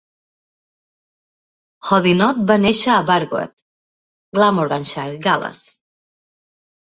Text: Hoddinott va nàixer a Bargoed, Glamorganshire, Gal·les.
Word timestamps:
Hoddinott 1.89 2.39
va 2.51 2.55
nàixer 2.63 2.95
a 2.95 3.03
Bargoed, 3.11 3.53
Glamorganshire, 4.37 5.19
Gal·les. 5.27 5.61